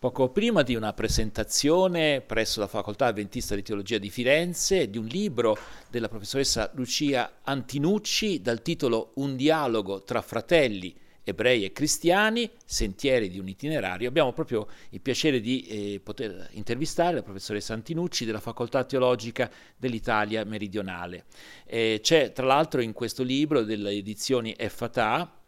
poco 0.00 0.30
prima 0.30 0.62
di 0.62 0.74
una 0.74 0.94
presentazione 0.94 2.22
presso 2.22 2.58
la 2.58 2.66
Facoltà 2.66 3.04
Adventista 3.04 3.54
di 3.54 3.62
Teologia 3.62 3.98
di 3.98 4.08
Firenze 4.08 4.88
di 4.88 4.96
un 4.96 5.04
libro 5.04 5.58
della 5.90 6.08
professoressa 6.08 6.70
Lucia 6.72 7.40
Antinucci 7.42 8.40
dal 8.40 8.62
titolo 8.62 9.10
Un 9.16 9.36
dialogo 9.36 10.02
tra 10.02 10.22
fratelli 10.22 10.96
ebrei 11.22 11.66
e 11.66 11.72
cristiani, 11.72 12.50
sentieri 12.64 13.28
di 13.28 13.38
un 13.38 13.46
itinerario. 13.46 14.08
Abbiamo 14.08 14.32
proprio 14.32 14.68
il 14.88 15.02
piacere 15.02 15.38
di 15.38 15.66
eh, 15.66 16.00
poter 16.02 16.48
intervistare 16.52 17.16
la 17.16 17.22
professoressa 17.22 17.74
Antinucci 17.74 18.24
della 18.24 18.40
Facoltà 18.40 18.84
Teologica 18.84 19.50
dell'Italia 19.76 20.44
Meridionale. 20.44 21.26
Eh, 21.66 21.98
c'è 22.00 22.32
tra 22.32 22.46
l'altro 22.46 22.80
in 22.80 22.94
questo 22.94 23.22
libro 23.22 23.64
delle 23.64 23.90
edizioni 23.90 24.56
FATA 24.56 25.39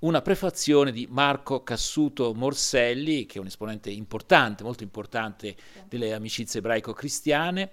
una 0.00 0.22
prefazione 0.22 0.92
di 0.92 1.06
Marco 1.10 1.62
Cassuto 1.62 2.32
Morselli, 2.34 3.26
che 3.26 3.38
è 3.38 3.40
un 3.40 3.46
esponente 3.46 3.90
importante, 3.90 4.62
molto 4.62 4.82
importante 4.82 5.54
delle 5.88 6.14
amicizie 6.14 6.60
ebraico-cristiane. 6.60 7.70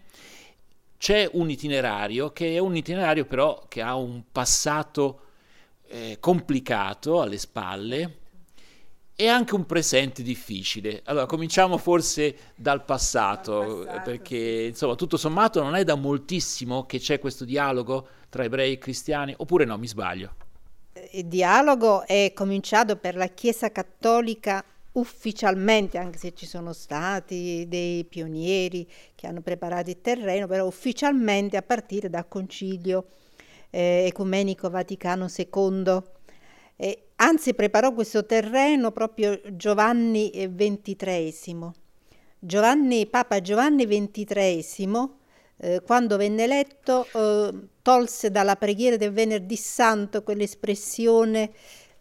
C'è 0.98 1.30
un 1.34 1.50
itinerario 1.50 2.32
che 2.32 2.56
è 2.56 2.60
un 2.60 2.76
itinerario 2.76 3.26
però 3.26 3.66
che 3.68 3.82
ha 3.82 3.96
un 3.96 4.24
passato 4.32 5.22
eh, 5.88 6.18
complicato 6.20 7.22
alle 7.22 7.38
spalle 7.38 8.18
e 9.16 9.28
anche 9.28 9.56
un 9.56 9.66
presente 9.66 10.22
difficile. 10.22 11.02
Allora, 11.06 11.28
cominciamo 11.28 11.78
forse 11.78 12.54
dal 12.56 12.84
passato, 12.84 13.84
passato 13.86 14.02
perché 14.04 14.66
insomma, 14.70 14.96
tutto 14.96 15.18
sommato 15.18 15.64
non 15.64 15.76
è 15.76 15.84
da 15.84 15.96
moltissimo 15.96 16.86
che 16.86 17.00
c'è 17.00 17.20
questo 17.20 17.46
dialogo 17.46 18.08
tra 18.30 18.44
ebrei 18.44 18.74
e 18.74 18.78
cristiani, 18.78 19.34
oppure 19.38 19.64
no, 19.64 19.78
mi 19.78 19.88
sbaglio? 19.88 20.47
Dialogo 21.26 22.06
è 22.06 22.32
cominciato 22.34 22.98
per 22.98 23.16
la 23.16 23.28
Chiesa 23.28 23.72
Cattolica 23.72 24.64
ufficialmente, 24.94 25.98
anche 25.98 26.18
se 26.18 26.34
ci 26.34 26.46
sono 26.46 26.74
stati 26.74 27.66
dei 27.68 28.04
pionieri 28.06 28.88
che 29.16 29.28
hanno 29.28 29.42
preparato 29.42 29.90
il 29.90 30.02
terreno, 30.02 30.48
però 30.48 30.66
ufficialmente 30.66 31.58
a 31.58 31.62
partire 31.62 32.10
dal 32.10 32.28
Concilio 32.28 33.08
eh, 33.70 34.06
Ecumenico 34.08 34.70
Vaticano 34.70 35.28
II. 35.36 36.02
Eh, 36.76 37.08
anzi, 37.16 37.54
preparò 37.54 37.94
questo 37.94 38.26
terreno 38.26 38.92
proprio 38.92 39.40
Giovanni 39.52 40.32
XXIII. 40.32 41.72
Giovanni, 42.40 43.08
Papa 43.08 43.42
Giovanni 43.42 43.86
XXIII 43.86 45.17
eh, 45.58 45.82
quando 45.82 46.18
venne 46.18 46.44
eletto, 46.44 47.08
eh, 47.14 47.54
tolse 47.82 48.32
dalla 48.32 48.56
preghiera 48.56 48.98
del 48.98 49.12
venerdì 49.12 49.56
santo 49.56 50.24
quell'espressione 50.24 51.52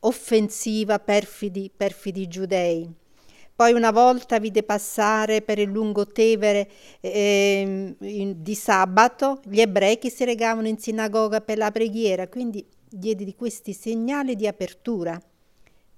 offensiva 0.00 0.98
perfidi, 0.98 1.70
perfidi 1.74 2.28
giudei. 2.28 3.04
Poi 3.56 3.72
una 3.72 3.90
volta 3.90 4.38
vide 4.38 4.62
passare 4.62 5.40
per 5.40 5.58
il 5.58 5.70
lungo 5.70 6.06
Tevere 6.06 6.68
eh, 7.00 7.94
in, 7.98 8.42
di 8.42 8.54
sabato 8.54 9.40
gli 9.44 9.60
ebrei 9.60 9.98
che 9.98 10.10
si 10.10 10.26
regavano 10.26 10.68
in 10.68 10.76
sinagoga 10.76 11.40
per 11.40 11.56
la 11.56 11.70
preghiera, 11.70 12.28
quindi 12.28 12.66
diede 12.86 13.24
di 13.24 13.34
questi 13.34 13.72
segnali 13.72 14.36
di 14.36 14.46
apertura. 14.46 15.18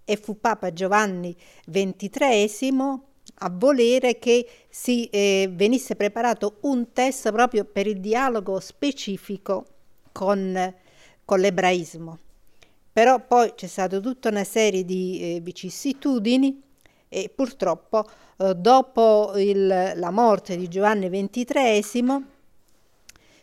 E 0.05 0.17
fu 0.17 0.39
Papa 0.39 0.73
Giovanni 0.73 1.37
XXIII 1.69 3.08
a 3.41 3.51
volere 3.53 4.19
che 4.19 4.47
si 4.69 5.07
eh, 5.07 5.49
venisse 5.53 5.97
preparato 5.97 6.57
un 6.63 6.93
test 6.93 7.31
proprio 7.33 7.65
per 7.65 7.87
il 7.87 8.01
dialogo 8.01 8.61
specifico 8.61 9.65
con, 10.13 10.75
con 11.25 11.41
l'ebraismo. 11.41 12.19
Però 12.93 13.25
poi 13.25 13.53
c'è 13.55 13.67
stata 13.67 14.01
tutta 14.01 14.29
una 14.29 14.45
serie 14.45 14.85
di 14.85 15.21
eh, 15.21 15.41
vicissitudini 15.41 16.61
e 17.09 17.31
purtroppo 17.35 18.05
eh, 18.39 18.55
dopo 18.55 19.33
il, 19.37 19.67
la 19.67 20.11
morte 20.11 20.57
di 20.57 20.69
Giovanni 20.69 21.09
XXIII 21.09 22.37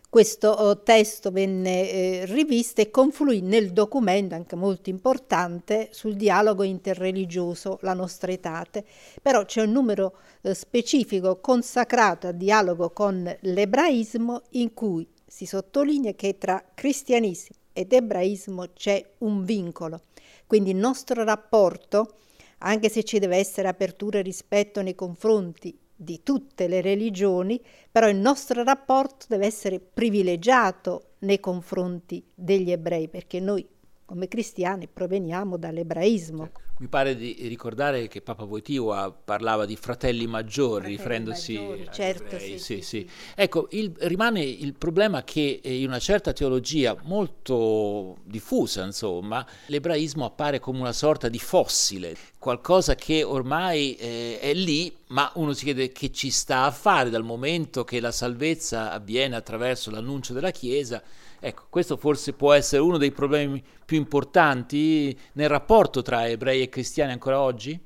questo 0.09 0.49
oh, 0.49 0.81
testo 0.81 1.31
venne 1.31 1.91
eh, 1.91 2.25
rivisto 2.25 2.81
e 2.81 2.89
confluì 2.89 3.41
nel 3.41 3.71
documento, 3.71 4.35
anche 4.35 4.55
molto 4.55 4.89
importante, 4.89 5.89
sul 5.91 6.15
dialogo 6.15 6.63
interreligioso, 6.63 7.79
la 7.81 7.93
nostra 7.93 8.31
etate. 8.31 8.85
Però 9.21 9.43
c'è 9.43 9.61
un 9.61 9.71
numero 9.71 10.17
eh, 10.41 10.53
specifico 10.53 11.39
consacrato 11.41 12.27
al 12.27 12.35
dialogo 12.35 12.91
con 12.91 13.35
l'ebraismo 13.41 14.43
in 14.51 14.73
cui 14.73 15.07
si 15.25 15.45
sottolinea 15.45 16.13
che 16.13 16.37
tra 16.37 16.63
cristianesimo 16.73 17.59
ed 17.73 17.91
ebraismo 17.91 18.67
c'è 18.73 19.03
un 19.19 19.43
vincolo. 19.43 20.01
Quindi 20.47 20.69
il 20.69 20.77
nostro 20.77 21.23
rapporto, 21.25 22.15
anche 22.59 22.87
se 22.87 23.03
ci 23.03 23.19
deve 23.19 23.35
essere 23.35 23.67
apertura 23.67 24.19
e 24.19 24.21
rispetto 24.21 24.81
nei 24.81 24.95
confronti 24.95 25.77
di 25.95 26.21
tutte 26.23 26.67
le 26.67 26.81
religioni, 26.81 27.61
però 27.91 28.09
il 28.09 28.17
nostro 28.17 28.63
rapporto 28.63 29.25
deve 29.29 29.45
essere 29.45 29.79
privilegiato 29.79 31.13
nei 31.19 31.39
confronti 31.39 32.23
degli 32.33 32.71
ebrei, 32.71 33.07
perché 33.07 33.39
noi 33.39 33.65
come 34.05 34.27
cristiani 34.27 34.87
proveniamo 34.87 35.57
dall'ebraismo. 35.57 36.51
Mi 36.77 36.87
pare 36.87 37.15
di 37.15 37.37
ricordare 37.47 38.09
che 38.09 38.21
Papa 38.21 38.43
Wojtyła 38.43 39.09
parlava 39.23 39.65
di 39.65 39.77
fratelli 39.77 40.27
maggiori, 40.27 40.81
fratelli 40.81 40.95
riferendosi 40.97 41.53
maggiori, 41.57 41.89
certo, 41.89 42.37
sì, 42.37 42.59
sì, 42.59 42.81
sì, 42.81 43.09
Ecco, 43.33 43.67
il, 43.71 43.93
rimane 43.99 44.41
il 44.41 44.73
problema 44.73 45.23
che 45.23 45.61
in 45.63 45.87
una 45.87 45.99
certa 45.99 46.33
teologia 46.33 46.97
molto 47.03 48.17
diffusa, 48.25 48.83
insomma, 48.83 49.45
l'ebraismo 49.67 50.25
appare 50.25 50.59
come 50.59 50.81
una 50.81 50.91
sorta 50.91 51.29
di 51.29 51.39
fossile, 51.39 52.13
qualcosa 52.37 52.93
che 52.95 53.23
ormai 53.23 53.95
eh, 53.95 54.39
è 54.41 54.53
lì, 54.53 54.93
ma 55.07 55.31
uno 55.35 55.53
si 55.53 55.63
chiede 55.63 55.93
che 55.93 56.11
ci 56.11 56.29
sta 56.29 56.65
a 56.65 56.71
fare 56.71 57.09
dal 57.09 57.23
momento 57.23 57.85
che 57.85 58.01
la 58.01 58.11
salvezza 58.11 58.91
avviene 58.91 59.37
attraverso 59.37 59.91
l'annuncio 59.91 60.33
della 60.33 60.51
Chiesa. 60.51 61.01
Ecco, 61.39 61.65
questo 61.69 61.95
forse 61.97 62.33
può 62.33 62.53
essere 62.53 62.81
uno 62.81 62.97
dei 62.97 63.11
problemi 63.11 63.63
più 63.85 63.97
importanti 63.97 65.15
nel 65.33 65.49
rapporto 65.49 66.01
tra 66.01 66.27
ebrei 66.27 66.61
e 66.61 66.64
cristiani 66.69 67.11
ancora 67.11 67.41
oggi? 67.41 67.79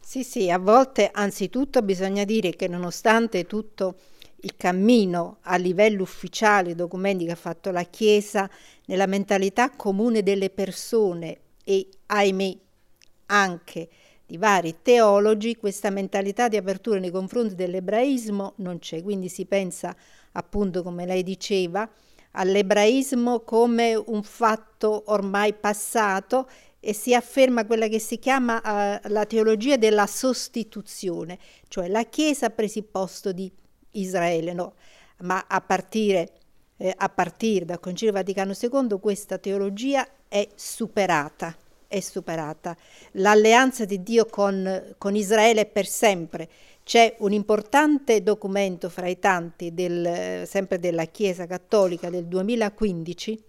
Sì, 0.00 0.22
sì, 0.22 0.50
a 0.50 0.58
volte 0.58 1.10
anzitutto 1.12 1.80
bisogna 1.82 2.24
dire 2.24 2.50
che 2.50 2.68
nonostante 2.68 3.46
tutto 3.46 3.96
il 4.36 4.54
cammino 4.56 5.38
a 5.42 5.56
livello 5.56 6.02
ufficiale, 6.02 6.72
i 6.72 6.74
documenti 6.74 7.24
che 7.24 7.32
ha 7.32 7.36
fatto 7.36 7.70
la 7.70 7.84
Chiesa, 7.84 8.48
nella 8.86 9.06
mentalità 9.06 9.70
comune 9.70 10.22
delle 10.22 10.50
persone 10.50 11.38
e 11.64 11.88
ahimè 12.06 12.56
anche 13.26 13.88
di 14.26 14.36
vari 14.36 14.76
teologi, 14.82 15.56
questa 15.56 15.90
mentalità 15.90 16.48
di 16.48 16.58
apertura 16.58 16.98
nei 16.98 17.10
confronti 17.10 17.54
dell'ebraismo 17.54 18.52
non 18.56 18.78
c'è, 18.78 19.02
quindi 19.02 19.28
si 19.28 19.46
pensa 19.46 19.96
appunto 20.32 20.82
come 20.82 21.06
lei 21.06 21.22
diceva 21.22 21.88
all'ebraismo 22.32 23.40
come 23.40 23.94
un 23.94 24.22
fatto 24.22 25.04
ormai 25.06 25.54
passato 25.54 26.48
e 26.84 26.92
si 26.92 27.14
afferma 27.14 27.64
quella 27.64 27.88
che 27.88 27.98
si 27.98 28.18
chiama 28.18 28.56
uh, 28.58 29.08
la 29.08 29.24
teologia 29.24 29.78
della 29.78 30.06
sostituzione, 30.06 31.38
cioè 31.68 31.88
la 31.88 32.04
Chiesa 32.04 32.50
presupposto 32.50 33.32
di 33.32 33.50
Israele, 33.92 34.52
no? 34.52 34.74
ma 35.18 35.46
a 35.48 35.60
partire, 35.62 36.32
eh, 36.76 36.92
a 36.94 37.08
partire 37.08 37.64
dal 37.64 37.80
Concilio 37.80 38.12
Vaticano 38.12 38.52
II 38.60 38.98
questa 39.00 39.38
teologia 39.38 40.06
è 40.28 40.46
superata, 40.54 41.56
superata. 42.00 42.76
L'alleanza 43.12 43.84
di 43.84 44.02
Dio 44.02 44.26
con, 44.26 44.94
con 44.98 45.14
Israele 45.14 45.62
è 45.62 45.66
per 45.66 45.86
sempre 45.86 46.48
c'è 46.84 47.14
un 47.20 47.32
importante 47.32 48.22
documento 48.22 48.90
fra 48.90 49.08
i 49.08 49.18
tanti, 49.18 49.72
del, 49.72 50.46
sempre 50.46 50.78
della 50.78 51.06
Chiesa 51.06 51.46
Cattolica 51.46 52.10
del 52.10 52.26
2015, 52.26 53.42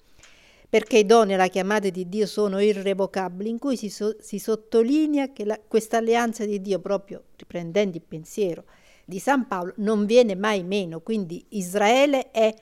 perché 0.75 0.97
i 0.97 1.05
doni 1.05 1.35
alla 1.35 1.47
chiamata 1.47 1.87
di 1.87 2.09
Dio 2.09 2.27
sono 2.27 2.59
irrevocabili, 2.59 3.49
in 3.49 3.59
cui 3.59 3.77
si, 3.77 3.89
so, 3.89 4.13
si 4.19 4.39
sottolinea 4.39 5.31
che 5.31 5.61
questa 5.69 5.95
alleanza 5.95 6.43
di 6.43 6.59
Dio, 6.59 6.79
proprio 6.79 7.23
riprendendo 7.37 7.95
il 7.95 8.03
pensiero 8.05 8.65
di 9.05 9.19
San 9.19 9.47
Paolo, 9.47 9.71
non 9.77 10.05
viene 10.05 10.35
mai 10.35 10.63
meno. 10.63 10.99
Quindi 10.99 11.45
Israele 11.51 12.29
è 12.31 12.53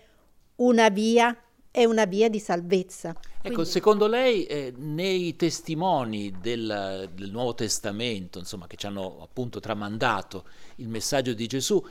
una 0.57 0.89
via 0.89 1.35
è 1.71 1.85
una 1.85 2.05
via 2.05 2.29
di 2.29 2.37
salvezza. 2.37 3.15
Ecco, 3.41 3.55
Quindi... 3.55 3.65
secondo 3.65 4.05
lei 4.05 4.45
eh, 4.45 4.71
nei 4.77 5.35
testimoni 5.35 6.31
del, 6.39 7.09
del, 7.15 7.31
Nuovo 7.31 7.55
Testamento, 7.55 8.37
insomma, 8.37 8.67
che 8.67 8.75
ci 8.75 8.85
hanno 8.85 9.23
appunto 9.23 9.59
tramandato 9.59 10.45
il 10.75 10.87
messaggio 10.87 11.33
di 11.33 11.47
Gesù, 11.47 11.83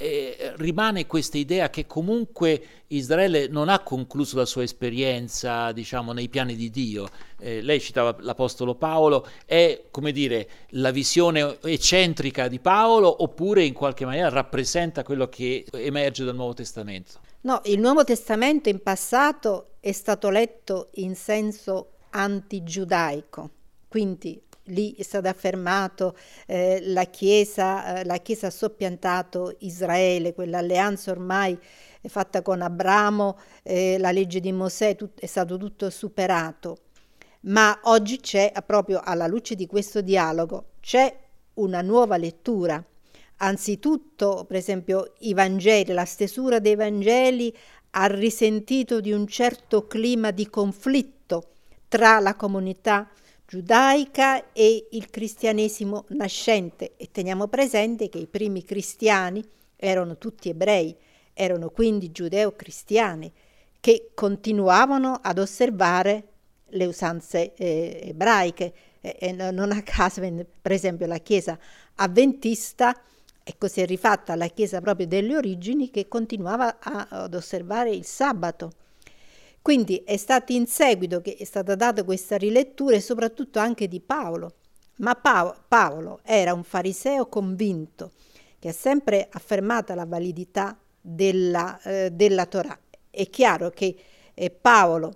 eh, 0.00 0.54
rimane 0.56 1.06
questa 1.06 1.36
idea 1.36 1.68
che 1.68 1.86
comunque 1.86 2.84
Israele 2.88 3.48
non 3.48 3.68
ha 3.68 3.80
concluso 3.80 4.36
la 4.38 4.46
sua 4.46 4.62
esperienza, 4.62 5.72
diciamo, 5.72 6.12
nei 6.12 6.30
piani 6.30 6.56
di 6.56 6.70
Dio. 6.70 7.06
Eh, 7.38 7.60
lei 7.60 7.80
citava 7.80 8.16
l'Apostolo 8.20 8.74
Paolo, 8.74 9.26
è 9.44 9.84
come 9.90 10.10
dire 10.12 10.48
la 10.70 10.90
visione 10.90 11.58
eccentrica 11.62 12.48
di 12.48 12.60
Paolo 12.60 13.22
oppure 13.22 13.62
in 13.64 13.74
qualche 13.74 14.06
maniera 14.06 14.30
rappresenta 14.30 15.02
quello 15.02 15.28
che 15.28 15.66
emerge 15.72 16.24
dal 16.24 16.34
Nuovo 16.34 16.54
Testamento? 16.54 17.20
No, 17.42 17.60
il 17.64 17.78
Nuovo 17.78 18.02
Testamento 18.02 18.70
in 18.70 18.82
passato 18.82 19.72
è 19.80 19.92
stato 19.92 20.30
letto 20.30 20.88
in 20.94 21.14
senso 21.14 21.92
antigiudaico, 22.10 23.50
quindi 23.88 24.40
lì 24.64 24.94
è 24.94 25.02
stato 25.02 25.28
affermato 25.28 26.16
eh, 26.46 26.80
la, 26.82 27.04
Chiesa, 27.04 28.00
eh, 28.00 28.04
la 28.04 28.18
Chiesa 28.18 28.48
ha 28.48 28.50
soppiantato 28.50 29.56
Israele, 29.60 30.34
quell'alleanza 30.34 31.10
ormai 31.10 31.58
fatta 32.08 32.42
con 32.42 32.62
Abramo, 32.62 33.38
eh, 33.62 33.98
la 33.98 34.10
legge 34.10 34.40
di 34.40 34.52
Mosè, 34.52 34.96
tut- 34.96 35.20
è 35.20 35.26
stato 35.26 35.56
tutto 35.56 35.90
superato. 35.90 36.78
Ma 37.42 37.78
oggi 37.84 38.20
c'è, 38.20 38.52
proprio 38.66 39.00
alla 39.02 39.26
luce 39.26 39.54
di 39.54 39.66
questo 39.66 40.00
dialogo, 40.00 40.72
c'è 40.80 41.14
una 41.54 41.82
nuova 41.82 42.16
lettura. 42.16 42.82
Anzitutto, 43.36 44.44
per 44.46 44.56
esempio, 44.56 45.14
i 45.20 45.32
Vangeli, 45.32 45.92
la 45.92 46.04
stesura 46.04 46.58
dei 46.58 46.74
Vangeli 46.74 47.54
ha 47.92 48.06
risentito 48.06 49.00
di 49.00 49.12
un 49.12 49.26
certo 49.26 49.86
clima 49.86 50.30
di 50.30 50.48
conflitto 50.48 51.48
tra 51.88 52.20
la 52.20 52.36
comunità 52.36 53.10
giudaica 53.50 54.52
e 54.52 54.86
il 54.92 55.10
cristianesimo 55.10 56.04
nascente 56.10 56.92
e 56.96 57.08
teniamo 57.10 57.48
presente 57.48 58.08
che 58.08 58.18
i 58.18 58.28
primi 58.28 58.62
cristiani 58.62 59.42
erano 59.74 60.18
tutti 60.18 60.48
ebrei, 60.48 60.96
erano 61.32 61.70
quindi 61.70 62.12
giudeo-cristiani 62.12 63.32
che 63.80 64.12
continuavano 64.14 65.18
ad 65.20 65.40
osservare 65.40 66.28
le 66.68 66.84
usanze 66.84 67.54
eh, 67.54 68.00
ebraiche 68.04 68.72
e, 69.00 69.16
e 69.18 69.32
non 69.32 69.72
a 69.72 69.82
caso 69.82 70.20
per 70.20 70.70
esempio 70.70 71.08
la 71.08 71.18
chiesa 71.18 71.58
avventista 71.96 72.94
Ecco, 73.42 73.66
si 73.66 73.80
è 73.80 73.86
rifatta 73.86 74.36
la 74.36 74.46
Chiesa 74.46 74.80
proprio 74.80 75.08
delle 75.08 75.34
origini 75.34 75.90
che 75.90 76.06
continuava 76.06 76.78
a, 76.78 77.08
ad 77.10 77.34
osservare 77.34 77.90
il 77.90 78.04
sabato. 78.04 78.70
Quindi 79.62 80.02
è 80.04 80.16
stato 80.16 80.52
in 80.52 80.66
seguito 80.66 81.20
che 81.20 81.36
è 81.36 81.44
stata 81.44 81.74
data 81.74 82.04
questa 82.04 82.36
rilettura 82.36 82.96
e 82.96 83.00
soprattutto 83.00 83.58
anche 83.58 83.88
di 83.88 84.00
Paolo. 84.00 84.54
Ma 84.96 85.14
Paolo, 85.14 86.20
era 86.24 86.52
un 86.52 86.62
fariseo 86.62 87.26
convinto 87.26 88.12
che 88.58 88.68
ha 88.68 88.72
sempre 88.72 89.28
affermato 89.30 89.94
la 89.94 90.04
validità 90.04 90.78
della, 91.00 91.80
eh, 91.82 92.10
della 92.10 92.46
Torah. 92.46 92.78
È 93.08 93.28
chiaro 93.28 93.70
che 93.70 93.96
eh, 94.34 94.50
Paolo, 94.50 95.12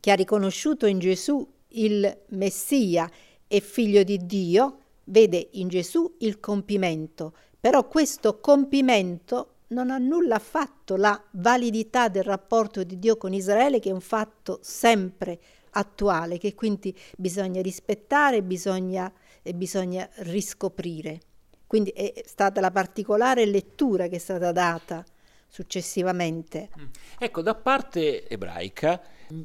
che 0.00 0.10
ha 0.10 0.14
riconosciuto 0.14 0.86
in 0.86 0.98
Gesù 0.98 1.46
il 1.68 2.22
Messia 2.28 3.10
e 3.46 3.60
figlio 3.60 4.02
di 4.04 4.18
Dio, 4.24 4.78
vede 5.04 5.48
in 5.52 5.68
Gesù 5.68 6.14
il 6.20 6.38
compimento, 6.40 7.34
però 7.58 7.86
questo 7.88 8.38
compimento 8.40 9.53
non 9.74 9.90
annulla 9.90 10.36
affatto 10.36 10.96
la 10.96 11.20
validità 11.32 12.08
del 12.08 12.22
rapporto 12.22 12.82
di 12.84 12.98
Dio 12.98 13.16
con 13.18 13.34
Israele, 13.34 13.80
che 13.80 13.90
è 13.90 13.92
un 13.92 14.00
fatto 14.00 14.60
sempre 14.62 15.38
attuale, 15.70 16.38
che 16.38 16.54
quindi 16.54 16.96
bisogna 17.16 17.60
rispettare, 17.60 18.42
bisogna, 18.42 19.12
e 19.42 19.52
bisogna 19.52 20.08
riscoprire. 20.18 21.20
Quindi 21.66 21.90
è 21.90 22.22
stata 22.24 22.60
la 22.60 22.70
particolare 22.70 23.44
lettura 23.44 24.06
che 24.06 24.16
è 24.16 24.20
stata 24.20 24.52
data 24.52 25.04
successivamente. 25.48 26.68
Mm. 26.78 26.84
Ecco, 27.18 27.42
da 27.42 27.54
parte 27.54 28.28
ebraica 28.28 29.00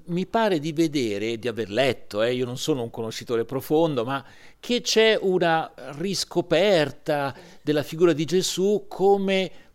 mi 0.06 0.26
pare 0.26 0.60
di 0.60 0.74
vedere, 0.74 1.38
di 1.38 1.48
aver 1.48 1.70
letto, 1.70 2.22
eh, 2.22 2.34
io 2.34 2.46
non 2.46 2.58
sono 2.58 2.84
un 2.84 2.90
conoscitore 2.90 3.46
profondo, 3.46 4.04
ma 4.04 4.24
che 4.60 4.82
c'è 4.82 5.18
una 5.20 5.72
riscoperta 5.98 7.36
della 7.62 7.84
figura 7.84 8.14
di 8.14 8.26
Gesù 8.26 8.86
come 8.88 9.69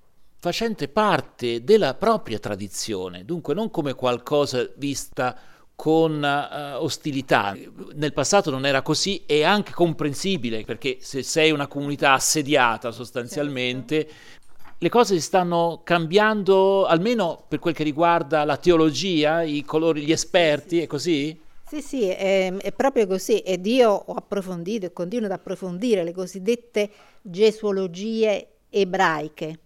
facente 0.44 0.88
parte 0.88 1.64
della 1.64 1.94
propria 1.94 2.38
tradizione, 2.38 3.24
dunque 3.24 3.54
non 3.54 3.70
come 3.70 3.94
qualcosa 3.94 4.68
vista 4.76 5.34
con 5.74 6.22
uh, 6.22 6.82
ostilità. 6.82 7.56
Nel 7.94 8.12
passato 8.12 8.50
non 8.50 8.66
era 8.66 8.82
così 8.82 9.22
e 9.24 9.42
anche 9.42 9.72
comprensibile, 9.72 10.64
perché 10.64 10.98
se 11.00 11.22
sei 11.22 11.50
una 11.50 11.66
comunità 11.66 12.12
assediata 12.12 12.92
sostanzialmente, 12.92 14.06
certo 14.06 14.42
le 14.76 14.90
cose 14.90 15.14
si 15.14 15.22
stanno 15.22 15.80
cambiando, 15.82 16.84
almeno 16.84 17.42
per 17.48 17.58
quel 17.58 17.72
che 17.72 17.84
riguarda 17.84 18.44
la 18.44 18.58
teologia, 18.58 19.42
i 19.42 19.64
colori, 19.64 20.02
gli 20.02 20.12
esperti, 20.12 20.82
è 20.82 20.86
così? 20.86 21.40
Sì, 21.66 21.80
sì, 21.80 22.04
è, 22.06 22.52
è, 22.52 22.72
proprio 22.72 23.06
così 23.06 23.38
ed 23.38 23.64
io 23.64 23.90
ho 23.90 24.12
approfondito 24.12 24.84
e 24.84 24.92
continuo 24.92 25.24
ad 25.24 25.32
approfondire 25.32 26.04
le 26.04 26.12
cosiddette 26.12 26.90
gesuologie 27.22 28.46
ebraiche, 28.68 29.60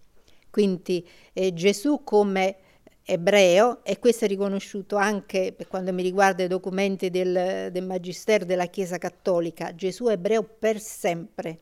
quindi 0.49 1.07
eh, 1.33 1.53
Gesù 1.53 2.03
come 2.03 2.57
ebreo 3.03 3.83
e 3.83 3.97
questo 3.97 4.25
è 4.25 4.27
riconosciuto 4.27 4.95
anche 4.95 5.51
per 5.55 5.67
quanto 5.67 5.91
mi 5.91 6.03
riguarda 6.03 6.43
i 6.43 6.47
documenti 6.47 7.09
del, 7.09 7.69
del 7.71 7.85
Magistero 7.85 8.45
della 8.45 8.67
Chiesa 8.67 8.97
Cattolica, 8.97 9.73
Gesù 9.73 10.05
è 10.05 10.13
ebreo 10.13 10.43
per 10.43 10.79
sempre. 10.79 11.59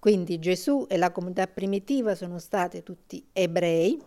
Quindi 0.00 0.38
Gesù 0.38 0.86
e 0.88 0.96
la 0.96 1.12
comunità 1.12 1.46
primitiva 1.46 2.14
sono 2.14 2.38
stati 2.38 2.82
tutti 2.82 3.24
ebrei 3.32 4.00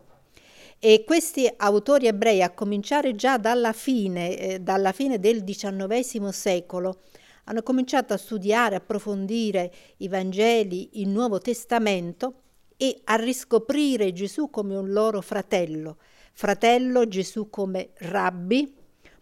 e 0.79 1.03
questi 1.05 1.49
autori 1.55 2.07
ebrei, 2.07 2.41
a 2.41 2.49
cominciare 2.49 3.15
già 3.15 3.37
dalla 3.37 3.71
fine, 3.71 4.37
eh, 4.37 4.59
dalla 4.59 4.91
fine 4.91 5.17
del 5.17 5.43
XIX 5.43 6.27
secolo, 6.29 6.99
hanno 7.45 7.61
cominciato 7.63 8.13
a 8.13 8.17
studiare, 8.17 8.75
approfondire 8.75 9.71
i 9.97 10.09
Vangeli, 10.09 11.01
il 11.01 11.07
Nuovo 11.07 11.39
Testamento 11.39 12.42
e 12.77 13.01
a 13.05 13.15
riscoprire 13.15 14.11
Gesù 14.11 14.49
come 14.49 14.75
un 14.75 14.91
loro 14.91 15.21
fratello. 15.21 15.97
Fratello 16.33 17.07
Gesù 17.07 17.49
come 17.49 17.91
rabbi, 17.99 18.73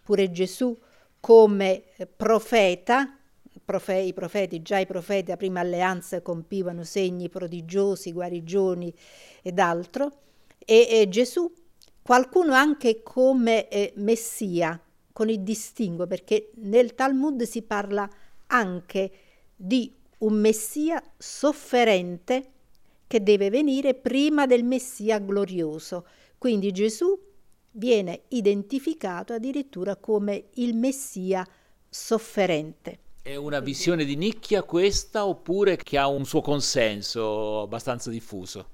pure 0.03 0.31
Gesù 0.31 0.77
come 1.19 1.83
profeta, 2.15 3.18
profe- 3.63 4.00
i 4.00 4.13
profeti, 4.13 4.62
già 4.62 4.80
i 4.80 4.86
profeti 4.86 5.31
a 5.31 5.38
prima 5.38 5.59
alleanza 5.59 6.21
compivano 6.21 6.83
segni 6.83 7.30
prodigiosi, 7.30 8.12
guarigioni 8.12 8.94
ed 9.42 9.59
altro, 9.59 10.12
e, 10.57 10.88
e 10.89 11.09
Gesù, 11.09 11.51
qualcuno 12.01 12.54
anche 12.54 13.04
come 13.04 13.68
eh, 13.68 13.94
Messia, 13.97 14.80
con 15.12 15.30
il 15.30 15.42
distinguo, 15.42 16.07
perché 16.07 16.51
nel 16.56 16.95
Talmud 16.95 17.44
si 17.44 17.62
parla 17.62 18.09
anche 18.47 19.12
di 19.56 19.94
un 20.19 20.33
Messia 20.33 21.01
sofferente 21.18 22.51
che 23.12 23.22
deve 23.22 23.50
venire 23.50 23.94
prima 23.94 24.46
del 24.46 24.63
Messia 24.63 25.19
glorioso. 25.19 26.06
Quindi 26.38 26.72
Gesù 26.72 27.13
viene 27.72 28.22
identificato 28.30 29.34
addirittura 29.34 29.98
come 29.98 30.46
il 30.54 30.74
Messia 30.74 31.46
sofferente. 31.90 33.00
È 33.22 33.36
una 33.36 33.60
visione 33.60 34.06
di 34.06 34.16
nicchia 34.16 34.63
questa 34.63 35.25
oppure 35.25 35.75
che 35.75 35.98
ha 35.98 36.08
un 36.08 36.24
suo 36.24 36.40
consenso 36.40 37.63
abbastanza 37.63 38.10
diffuso? 38.10 38.69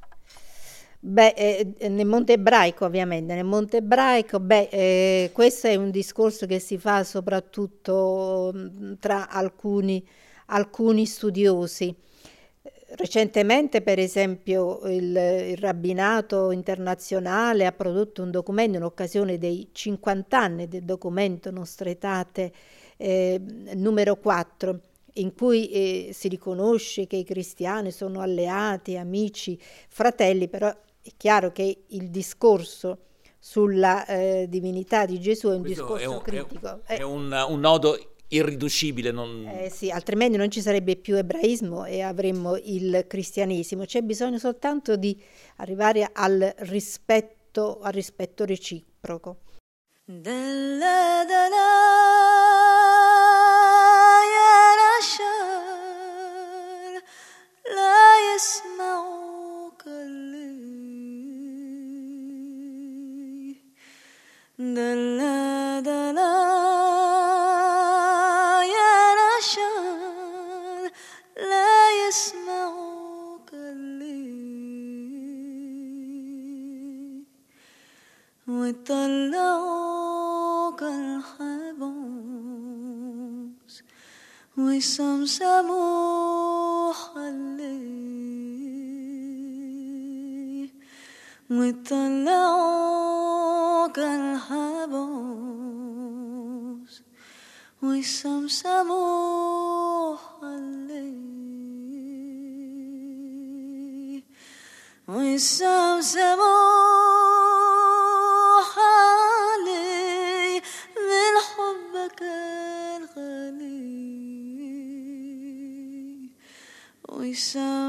Beh, 0.99 1.33
eh, 1.35 1.89
nel 1.89 2.05
Monte 2.05 2.33
Ebraico 2.33 2.85
ovviamente, 2.85 3.33
nel 3.33 3.43
Monte 3.43 3.77
Ebraico, 3.77 4.39
beh, 4.39 4.69
eh, 4.71 5.29
questo 5.33 5.65
è 5.65 5.73
un 5.73 5.89
discorso 5.89 6.45
che 6.45 6.59
si 6.59 6.77
fa 6.77 7.03
soprattutto 7.03 8.53
mm, 8.55 8.93
tra 8.99 9.29
alcuni, 9.29 10.07
alcuni 10.45 11.07
studiosi. 11.07 12.05
Recentemente, 12.97 13.83
per 13.83 13.99
esempio, 13.99 14.79
il, 14.85 15.15
il, 15.15 15.57
rabbinato 15.57 16.49
internazionale 16.49 17.67
ha 17.67 17.71
prodotto 17.71 18.23
un 18.23 18.31
documento 18.31 18.77
in 18.77 18.83
occasione 18.83 19.37
dei 19.37 19.69
50 19.71 20.35
anni 20.35 20.67
del 20.67 20.83
documento 20.83 21.51
Nostre 21.51 21.91
Etate 21.91 22.51
eh, 22.97 23.39
numero 23.75 24.15
4 24.15 24.79
in 25.13 25.35
cui 25.35 25.69
eh, 25.69 26.09
si 26.11 26.27
riconosce 26.27 27.05
che 27.05 27.17
i 27.17 27.23
cristiani 27.23 27.91
sono 27.91 28.19
alleati, 28.19 28.97
amici, 28.97 29.59
fratelli, 29.89 30.47
però 30.47 30.67
è 30.67 31.09
chiaro 31.15 31.51
che 31.51 31.83
il 31.87 32.09
discorso 32.09 33.01
sulla 33.37 34.05
eh, 34.07 34.47
divinità 34.49 35.05
di 35.05 35.19
Gesù 35.19 35.49
è 35.49 35.55
un 35.55 35.61
Questo 35.61 35.83
discorso 35.83 36.03
è 36.03 36.07
un, 36.07 36.21
critico. 36.21 36.81
È, 36.83 37.01
un, 37.03 37.31
è 37.31 37.43
un, 37.43 37.53
un, 37.53 37.59
nodo 37.59 38.15
irriducibile. 38.29 39.11
Non... 39.11 39.47
Eh 39.47 39.69
sì, 39.69 39.89
altrimenti 39.89 40.37
non 40.37 40.49
ci 40.49 40.61
sarebbe 40.61 40.95
più 40.95 41.15
ebraismo 41.15 41.85
e 41.85 42.01
avremmo 42.01 42.57
il 42.57 43.05
cristianesimo. 43.07 43.85
C'è 43.85 44.01
bisogno 44.01 44.37
soltanto 44.37 44.95
di 44.95 45.19
arrivare 45.57 46.09
al 46.11 46.53
rispetto, 46.59 47.79
al 47.79 47.93
rispetto 47.93 48.45
reciproco. 48.45 49.41
Della, 50.03 51.25
della. 51.25 52.36
وطلعوا 80.96 82.62
ويسمسموا 84.58 86.02
حلي 86.92 87.92
ويطلعوا 91.50 92.62
كالحبوس 93.88 95.32
ويسمسموا 97.82 98.96
حلي 100.16 101.12
ويسمسموا 105.08 105.75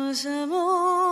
nos. 0.09 1.08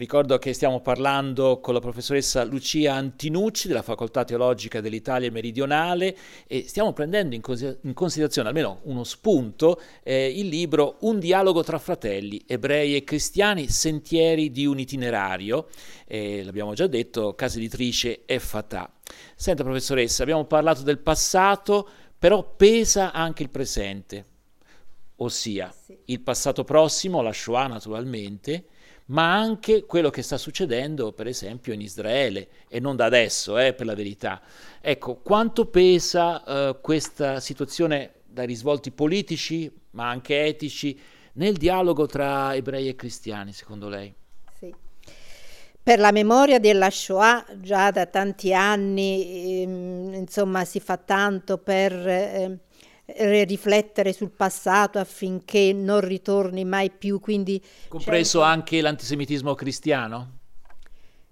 Ricordo 0.00 0.38
che 0.38 0.52
stiamo 0.52 0.80
parlando 0.80 1.58
con 1.58 1.74
la 1.74 1.80
professoressa 1.80 2.44
Lucia 2.44 2.94
Antinucci 2.94 3.66
della 3.66 3.82
Facoltà 3.82 4.22
Teologica 4.22 4.80
dell'Italia 4.80 5.28
Meridionale 5.28 6.16
e 6.46 6.68
stiamo 6.68 6.92
prendendo 6.92 7.34
in, 7.34 7.40
consi- 7.40 7.76
in 7.80 7.94
considerazione 7.94 8.46
almeno 8.46 8.78
uno 8.84 9.02
spunto 9.02 9.80
eh, 10.04 10.28
il 10.28 10.46
libro 10.46 10.98
Un 11.00 11.18
dialogo 11.18 11.64
tra 11.64 11.80
fratelli, 11.80 12.40
ebrei 12.46 12.94
e 12.94 13.02
cristiani, 13.02 13.68
sentieri 13.68 14.52
di 14.52 14.66
un 14.66 14.78
itinerario, 14.78 15.66
eh, 16.06 16.44
l'abbiamo 16.44 16.74
già 16.74 16.86
detto, 16.86 17.34
casa 17.34 17.58
editrice 17.58 18.24
e 18.24 18.38
Fatà. 18.38 18.88
Senta 19.34 19.64
professoressa, 19.64 20.22
abbiamo 20.22 20.44
parlato 20.44 20.82
del 20.82 20.98
passato, 21.00 21.88
però 22.16 22.54
pesa 22.54 23.10
anche 23.10 23.42
il 23.42 23.50
presente, 23.50 24.24
ossia 25.16 25.74
Sì. 25.84 25.98
il 26.04 26.20
passato 26.20 26.62
prossimo, 26.62 27.20
la 27.20 27.32
Shoah 27.32 27.66
naturalmente, 27.66 28.66
ma 29.08 29.34
anche 29.34 29.84
quello 29.84 30.10
che 30.10 30.22
sta 30.22 30.36
succedendo, 30.36 31.12
per 31.12 31.26
esempio, 31.26 31.72
in 31.72 31.80
Israele, 31.80 32.48
e 32.68 32.80
non 32.80 32.96
da 32.96 33.06
adesso, 33.06 33.58
eh, 33.58 33.72
per 33.72 33.86
la 33.86 33.94
verità. 33.94 34.40
Ecco, 34.80 35.16
quanto 35.16 35.66
pesa 35.66 36.44
eh, 36.44 36.78
questa 36.80 37.40
situazione 37.40 38.12
dai 38.26 38.46
risvolti 38.46 38.90
politici, 38.90 39.70
ma 39.92 40.08
anche 40.08 40.44
etici, 40.44 40.98
nel 41.34 41.56
dialogo 41.56 42.06
tra 42.06 42.54
ebrei 42.54 42.88
e 42.88 42.96
cristiani, 42.96 43.52
secondo 43.52 43.88
lei? 43.88 44.12
Sì. 44.58 44.74
Per 45.82 45.98
la 45.98 46.12
memoria 46.12 46.58
della 46.58 46.90
Shoah 46.90 47.46
già 47.60 47.90
da 47.90 48.04
tanti 48.06 48.52
anni, 48.52 49.62
ehm, 49.62 50.12
insomma, 50.14 50.64
si 50.66 50.80
fa 50.80 50.98
tanto 50.98 51.56
per 51.56 51.92
ehm, 51.92 52.52
eh, 52.52 52.58
riflettere 53.16 54.12
sul 54.12 54.30
passato 54.30 54.98
affinché 54.98 55.72
non 55.72 56.00
ritorni 56.00 56.64
mai 56.64 56.90
più, 56.90 57.20
quindi 57.20 57.62
Compreso 57.88 58.40
c'è- 58.40 58.46
anche 58.46 58.80
l'antisemitismo 58.80 59.54
cristiano? 59.54 60.36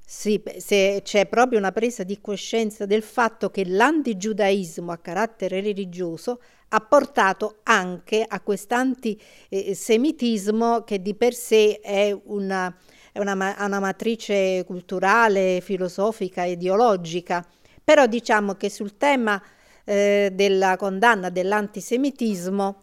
Sì, 0.09 0.40
se 0.59 1.00
c'è 1.02 1.26
proprio 1.26 1.59
una 1.59 1.73
presa 1.73 2.04
di 2.04 2.21
coscienza 2.21 2.87
del 2.87 3.02
fatto 3.02 3.50
che 3.50 3.64
l'antigiudaismo 3.66 4.92
a 4.92 4.99
carattere 4.99 5.61
religioso 5.61 6.40
ha 6.68 6.78
portato 6.80 7.59
anche 7.64 8.25
a 8.26 8.40
quest'antisemitismo 8.40 10.85
che 10.85 11.02
di 11.02 11.14
per 11.16 11.35
sé 11.35 11.80
è 11.80 12.16
una, 12.26 12.73
è 13.11 13.18
una 13.18 13.33
una 13.35 13.80
matrice 13.80 14.62
culturale, 14.64 15.61
filosofica, 15.61 16.45
ideologica. 16.45 17.45
Però 17.83 18.06
diciamo 18.06 18.54
che 18.54 18.71
sul 18.71 18.97
tema 18.97 19.42
eh, 19.86 20.30
della 20.32 20.76
condanna 20.76 21.30
dell'antisemitismo 21.30 22.82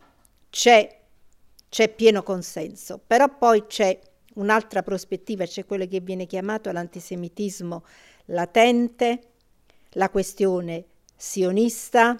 c'è 0.49 1.01
c'è 1.73 1.89
pieno 1.89 2.21
consenso, 2.21 2.99
però 3.05 3.35
poi 3.35 3.65
c'è 3.65 3.99
un'altra 4.35 4.83
prospettiva, 4.83 5.43
c'è 5.45 5.65
quello 5.65 5.87
che 5.87 6.01
viene 6.01 6.27
chiamato 6.27 6.71
l'antisemitismo 6.71 7.83
latente, 8.25 9.21
la 9.93 10.11
questione 10.11 10.85
sionista. 11.15 12.15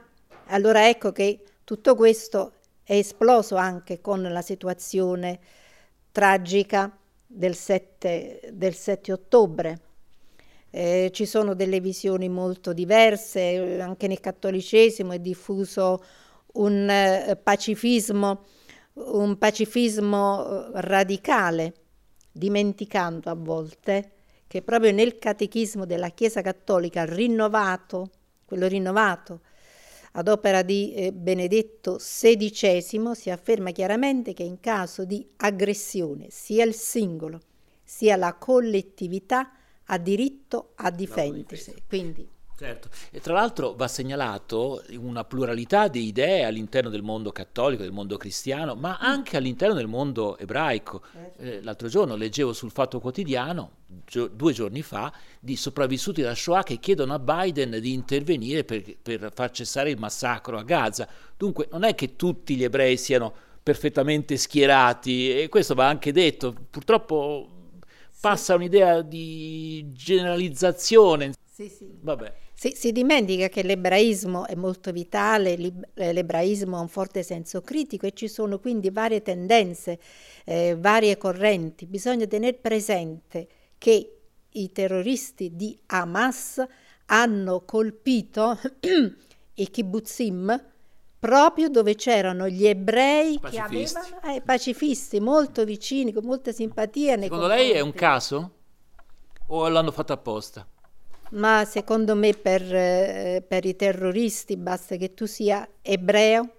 Allora 0.48 0.90
ecco 0.90 1.12
che 1.12 1.44
tutto 1.64 1.94
questo 1.94 2.54
è 2.82 2.96
esploso 2.96 3.56
anche 3.56 4.02
con 4.02 4.24
la 4.24 4.42
situazione 4.42 5.40
tragica 6.12 6.92
del 7.28 7.56
7, 7.56 8.50
del 8.54 8.74
7 8.74 9.12
ottobre. 9.12 9.80
Eh, 10.76 11.12
ci 11.14 11.28
sono 11.28 11.54
delle 11.54 11.80
visioni 11.80 12.30
molto 12.30 12.74
diverse, 12.74 13.40
eh, 13.42 13.80
anche 13.80 14.08
nel 14.08 14.20
cattolicesimo 14.20 15.12
è 15.12 15.20
diffuso 15.20 16.04
un 16.54 16.90
eh, 16.90 17.36
pacifismo, 17.36 18.46
un 18.94 19.38
pacifismo 19.38 20.72
eh, 20.74 20.82
radicale, 20.82 21.74
dimenticando 22.32 23.30
a 23.30 23.36
volte 23.36 24.14
che 24.48 24.64
proprio 24.64 24.92
nel 24.92 25.20
catechismo 25.20 25.86
della 25.86 26.10
Chiesa 26.10 26.42
Cattolica 26.42 27.06
rinnovato, 27.06 28.10
quello 28.44 28.66
rinnovato 28.66 29.42
ad 30.14 30.28
opera 30.28 30.64
di 30.64 30.92
eh, 30.96 31.12
Benedetto 31.12 31.98
XVI, 31.98 33.14
si 33.14 33.30
afferma 33.30 33.70
chiaramente 33.70 34.34
che 34.34 34.42
in 34.42 34.60
caso 34.60 35.06
di 35.06 35.24
aggressione 35.38 36.30
sia 36.32 36.66
il 36.66 36.74
singolo 36.74 37.42
sia 37.84 38.16
la 38.16 38.34
collettività 38.34 39.52
ha 39.86 39.98
diritto 39.98 40.72
a 40.76 40.90
difendersi. 40.92 41.84
Quindi 41.88 42.28
Certo, 42.56 42.90
e 43.10 43.20
tra 43.20 43.34
l'altro 43.34 43.74
va 43.74 43.88
segnalato 43.88 44.84
una 44.98 45.26
pluralità 45.26 45.88
di 45.88 46.06
idee 46.06 46.46
all'interno 46.46 46.90
del 46.90 47.02
mondo 47.02 47.32
cattolico, 47.32 47.82
del 47.82 47.92
mondo 47.92 48.16
cristiano, 48.16 48.76
ma 48.76 49.00
anche 49.00 49.38
all'interno 49.38 49.74
del 49.74 49.88
mondo 49.88 50.38
ebraico. 50.38 51.02
Eh, 51.38 51.64
l'altro 51.64 51.88
giorno 51.88 52.16
leggevo 52.16 52.54
sul 52.54 52.70
Fatto 52.70 53.00
Quotidiano, 53.00 53.72
gio- 54.06 54.28
due 54.28 54.54
giorni 54.54 54.84
fa, 54.84 55.12
di 55.40 55.56
sopravvissuti 55.56 56.22
alla 56.22 56.36
Shoah 56.36 56.62
che 56.62 56.78
chiedono 56.78 57.16
a 57.16 57.20
Biden 57.20 57.80
di 57.82 57.92
intervenire 57.92 58.64
per, 58.64 58.98
per 59.02 59.32
far 59.34 59.50
cessare 59.50 59.90
il 59.90 59.98
massacro 59.98 60.60
a 60.60 60.64
Gaza. 60.64 61.08
Dunque 61.36 61.68
non 61.72 61.84
è 61.84 61.96
che 61.96 62.16
tutti 62.16 62.56
gli 62.56 62.64
ebrei 62.64 62.98
siano 62.98 63.34
perfettamente 63.64 64.38
schierati 64.38 65.42
e 65.42 65.50
questo 65.50 65.74
va 65.74 65.88
anche 65.88 66.12
detto. 66.12 66.54
Purtroppo 66.70 67.53
passa 68.24 68.56
un'idea 68.56 69.02
di 69.02 69.92
generalizzazione. 69.92 71.34
sì, 71.52 71.68
sì. 71.68 71.90
Vabbè. 72.00 72.34
Si, 72.54 72.72
si 72.74 72.94
dimentica 72.94 73.50
che 73.50 73.64
l'ebraismo 73.64 74.48
è 74.48 74.56
molto 74.56 74.94
vitale, 74.94 75.58
eh, 75.96 76.14
l'ebraismo 76.14 76.78
ha 76.78 76.80
un 76.80 76.88
forte 76.88 77.22
senso 77.22 77.60
critico 77.60 78.06
e 78.06 78.14
ci 78.14 78.30
sono 78.30 78.60
quindi 78.60 78.92
varie 78.92 79.22
tendenze, 79.22 80.00
eh, 80.46 80.78
varie 80.80 81.18
correnti. 81.18 81.86
Bisogna 81.86 82.26
tenere 82.26 82.54
presente 82.54 83.46
che 83.78 84.20
i 84.52 84.72
terroristi 84.72 85.58
di 85.58 85.78
Hamas 85.88 86.66
hanno 87.08 87.66
colpito 87.66 88.58
i 89.56 89.70
kibbutzim 89.70 90.73
proprio 91.24 91.70
dove 91.70 91.96
c'erano 91.96 92.50
gli 92.50 92.68
ebrei 92.68 93.40
Pacifisti. 93.40 93.98
che 93.98 94.16
avevano 94.18 94.36
eh, 94.36 94.42
pacifisti 94.42 95.22
molto 95.22 95.64
vicini, 95.64 96.12
con 96.12 96.26
molta 96.26 96.52
simpatia. 96.52 97.18
Secondo 97.18 97.48
lei 97.48 97.72
è 97.72 97.80
un 97.80 97.94
caso? 97.94 98.52
O 99.48 99.70
l'hanno 99.70 99.92
fatto 99.92 100.12
apposta? 100.12 100.68
Ma 101.30 101.64
secondo 101.64 102.14
me 102.14 102.34
per, 102.34 102.62
eh, 102.62 103.42
per 103.48 103.64
i 103.64 103.74
terroristi 103.78 104.58
basta 104.58 104.98
che 104.98 105.14
tu 105.14 105.26
sia 105.26 105.66
ebreo, 105.82 106.50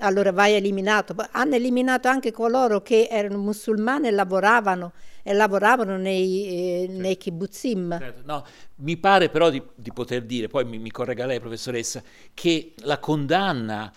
allora 0.00 0.30
vai 0.30 0.52
eliminato. 0.52 1.14
Hanno 1.30 1.54
eliminato 1.54 2.08
anche 2.08 2.32
coloro 2.32 2.82
che 2.82 3.08
erano 3.10 3.38
musulmani 3.38 4.08
e 4.08 4.10
lavoravano, 4.10 4.92
e 5.28 5.32
lavoravano 5.32 5.96
nei, 5.96 6.84
eh, 6.84 6.86
nei 6.88 7.16
kibbutzim. 7.16 7.98
Certo, 7.98 8.22
no, 8.24 8.46
mi 8.76 8.96
pare 8.96 9.28
però 9.28 9.50
di, 9.50 9.60
di 9.74 9.92
poter 9.92 10.22
dire, 10.22 10.46
poi 10.46 10.64
mi, 10.64 10.78
mi 10.78 10.92
corregga 10.92 11.26
lei 11.26 11.40
professoressa, 11.40 12.00
che 12.32 12.74
la 12.82 13.00
condanna 13.00 13.92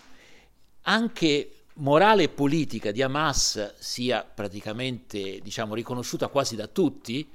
anche 0.81 1.51
morale 1.75 2.24
e 2.24 2.29
politica 2.29 2.91
di 2.91 3.03
Hamas 3.03 3.75
sia 3.77 4.24
praticamente 4.24 5.39
diciamo, 5.43 5.75
riconosciuta 5.75 6.29
quasi 6.29 6.55
da 6.55 6.65
tutti 6.65 7.29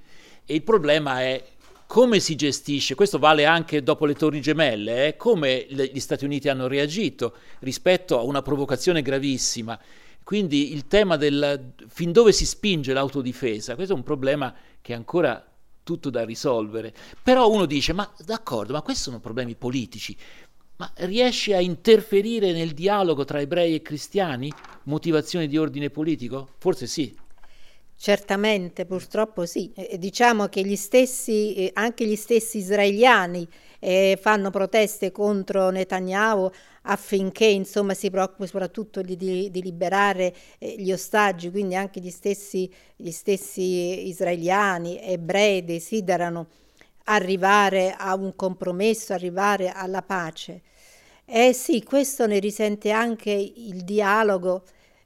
e 0.44 0.54
il 0.54 0.64
problema 0.64 1.20
è 1.20 1.44
come 1.86 2.18
si 2.18 2.34
gestisce, 2.34 2.96
questo 2.96 3.20
vale 3.20 3.44
anche 3.44 3.84
dopo 3.84 4.06
le 4.06 4.14
torri 4.14 4.40
gemelle, 4.40 5.06
eh, 5.06 5.16
come 5.16 5.66
le, 5.68 5.86
gli 5.86 6.00
Stati 6.00 6.24
Uniti 6.24 6.48
hanno 6.48 6.66
reagito 6.66 7.36
rispetto 7.60 8.18
a 8.18 8.22
una 8.22 8.42
provocazione 8.42 9.02
gravissima. 9.02 9.78
Quindi 10.24 10.72
il 10.72 10.86
tema 10.86 11.16
del 11.16 11.74
fin 11.86 12.10
dove 12.10 12.32
si 12.32 12.46
spinge 12.46 12.94
l'autodifesa, 12.94 13.74
questo 13.74 13.92
è 13.92 13.96
un 13.96 14.02
problema 14.02 14.54
che 14.80 14.94
è 14.94 14.96
ancora 14.96 15.46
tutto 15.82 16.08
da 16.08 16.24
risolvere. 16.24 16.94
Però 17.22 17.50
uno 17.50 17.66
dice, 17.66 17.92
ma 17.92 18.10
d'accordo, 18.24 18.72
ma 18.72 18.80
questi 18.80 19.02
sono 19.02 19.20
problemi 19.20 19.54
politici, 19.54 20.16
ma 20.76 20.90
riesce 20.96 21.54
a 21.54 21.60
interferire 21.60 22.52
nel 22.52 22.72
dialogo 22.72 23.24
tra 23.24 23.40
ebrei 23.40 23.74
e 23.74 23.82
cristiani? 23.82 24.50
Motivazioni 24.84 25.46
di 25.46 25.58
ordine 25.58 25.90
politico? 25.90 26.48
Forse 26.58 26.86
sì. 26.86 27.14
Certamente, 27.96 28.84
purtroppo 28.86 29.46
sì. 29.46 29.72
Eh, 29.74 29.98
diciamo 29.98 30.46
che 30.48 30.62
gli 30.62 30.76
stessi, 30.76 31.54
eh, 31.54 31.70
anche 31.74 32.04
gli 32.06 32.16
stessi 32.16 32.58
israeliani 32.58 33.46
eh, 33.78 34.18
fanno 34.20 34.50
proteste 34.50 35.10
contro 35.12 35.70
Netanyahu 35.70 36.50
affinché 36.82 37.46
insomma, 37.46 37.94
si 37.94 38.10
preoccupi 38.10 38.46
soprattutto 38.46 39.00
di, 39.00 39.16
di, 39.16 39.50
di 39.50 39.62
liberare 39.62 40.34
eh, 40.58 40.74
gli 40.76 40.92
ostaggi, 40.92 41.50
quindi 41.50 41.76
anche 41.76 42.00
gli 42.00 42.10
stessi, 42.10 42.70
gli 42.96 43.10
stessi 43.10 44.06
israeliani, 44.08 45.00
ebrei 45.00 45.64
desiderano 45.64 46.48
arrivare 47.04 47.94
a 47.96 48.14
un 48.14 48.34
compromesso, 48.34 49.12
arrivare 49.12 49.70
alla 49.70 50.02
pace. 50.02 50.62
Eh 51.26 51.52
sì, 51.54 51.82
questo 51.82 52.26
ne 52.26 52.38
risente 52.38 52.90
anche 52.90 53.30
il 53.30 53.82
dialogo. 53.84 54.64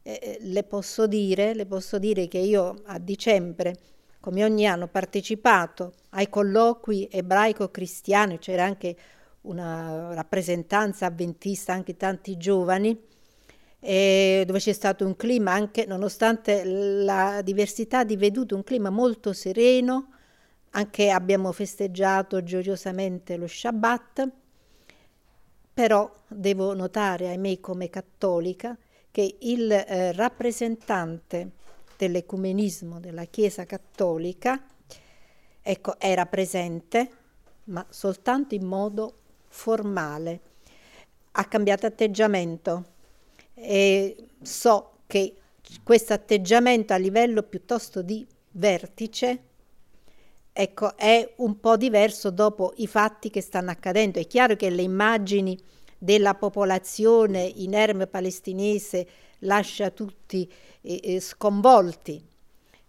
Eh, 0.08 0.18
eh, 0.22 0.38
le, 0.40 0.64
posso 0.64 1.06
dire, 1.06 1.52
le 1.52 1.66
posso 1.66 1.98
dire 1.98 2.28
che 2.28 2.38
io 2.38 2.76
a 2.86 2.98
dicembre, 2.98 3.76
come 4.20 4.42
ogni 4.42 4.66
anno, 4.66 4.84
ho 4.84 4.88
partecipato 4.88 5.92
ai 6.10 6.30
colloqui 6.30 7.08
ebraico-cristiani, 7.10 8.38
c'era 8.38 8.64
anche 8.64 8.96
una 9.42 10.14
rappresentanza 10.14 11.04
avventista, 11.04 11.74
anche 11.74 11.98
tanti 11.98 12.38
giovani, 12.38 12.98
dove 13.80 14.58
c'è 14.58 14.72
stato 14.72 15.04
un 15.04 15.14
clima 15.14 15.52
anche, 15.52 15.84
nonostante 15.84 16.64
la 16.64 17.42
diversità 17.42 18.02
di 18.02 18.16
vedute, 18.16 18.54
un 18.54 18.64
clima 18.64 18.88
molto 18.88 19.34
sereno, 19.34 20.12
anche 20.70 21.10
abbiamo 21.10 21.52
festeggiato 21.52 22.42
gioiosamente 22.42 23.36
lo 23.36 23.46
Shabbat, 23.46 24.28
però 25.74 26.10
devo 26.28 26.72
notare, 26.72 27.28
ahimè, 27.28 27.60
come 27.60 27.90
cattolica, 27.90 28.74
che 29.18 29.34
il 29.40 29.68
eh, 29.72 30.12
rappresentante 30.12 31.50
dell'ecumenismo 31.96 33.00
della 33.00 33.24
Chiesa 33.24 33.66
cattolica 33.66 34.64
ecco, 35.60 35.98
era 35.98 36.24
presente, 36.26 37.10
ma 37.64 37.84
soltanto 37.88 38.54
in 38.54 38.64
modo 38.64 39.14
formale. 39.48 40.40
Ha 41.32 41.44
cambiato 41.46 41.84
atteggiamento 41.86 42.84
e 43.54 44.28
so 44.40 44.98
che 45.08 45.34
questo 45.82 46.12
atteggiamento 46.12 46.92
a 46.92 46.96
livello 46.96 47.42
piuttosto 47.42 48.02
di 48.02 48.24
vertice 48.52 49.42
ecco, 50.52 50.96
è 50.96 51.34
un 51.38 51.58
po' 51.58 51.76
diverso 51.76 52.30
dopo 52.30 52.72
i 52.76 52.86
fatti 52.86 53.30
che 53.30 53.40
stanno 53.40 53.72
accadendo. 53.72 54.20
È 54.20 54.26
chiaro 54.28 54.54
che 54.54 54.70
le 54.70 54.82
immagini 54.82 55.58
della 55.98 56.34
popolazione 56.34 57.42
inerme 57.42 58.06
palestinese 58.06 59.06
lascia 59.40 59.90
tutti 59.90 60.50
eh, 60.80 61.00
eh, 61.02 61.20
sconvolti 61.20 62.24